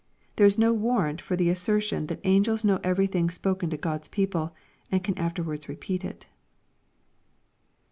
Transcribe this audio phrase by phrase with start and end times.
[0.37, 4.55] There is no warrant for the assertion that angels know everything spoken to God's people,
[4.91, 6.25] and can afterwards repeat it.